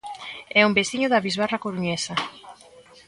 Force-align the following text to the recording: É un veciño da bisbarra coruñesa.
É 0.59 0.61
un 0.69 0.75
veciño 0.79 1.07
da 1.09 1.23
bisbarra 1.25 1.61
coruñesa. 1.65 2.13